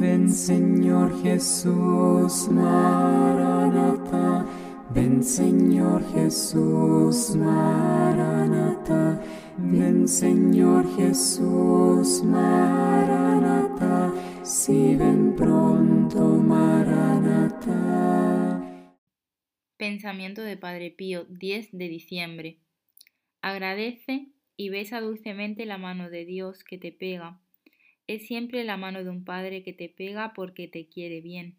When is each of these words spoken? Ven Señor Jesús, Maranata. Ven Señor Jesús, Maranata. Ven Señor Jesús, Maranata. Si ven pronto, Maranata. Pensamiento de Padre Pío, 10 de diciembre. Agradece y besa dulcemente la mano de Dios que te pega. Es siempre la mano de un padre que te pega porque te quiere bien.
Ven 0.00 0.30
Señor 0.30 1.22
Jesús, 1.22 2.48
Maranata. 2.50 4.46
Ven 4.94 5.22
Señor 5.22 6.02
Jesús, 6.14 7.36
Maranata. 7.36 9.22
Ven 9.58 10.08
Señor 10.08 10.96
Jesús, 10.96 12.22
Maranata. 12.24 14.10
Si 14.42 14.96
ven 14.96 15.36
pronto, 15.36 16.18
Maranata. 16.38 17.68
Pensamiento 19.76 20.40
de 20.40 20.56
Padre 20.56 20.92
Pío, 20.92 21.26
10 21.26 21.72
de 21.72 21.88
diciembre. 21.88 22.58
Agradece 23.42 24.28
y 24.56 24.70
besa 24.70 25.02
dulcemente 25.02 25.66
la 25.66 25.76
mano 25.76 26.08
de 26.08 26.24
Dios 26.24 26.64
que 26.64 26.78
te 26.78 26.90
pega. 26.90 27.38
Es 28.10 28.26
siempre 28.26 28.64
la 28.64 28.76
mano 28.76 29.04
de 29.04 29.08
un 29.10 29.22
padre 29.24 29.62
que 29.62 29.72
te 29.72 29.88
pega 29.88 30.32
porque 30.34 30.66
te 30.66 30.88
quiere 30.88 31.20
bien. 31.20 31.56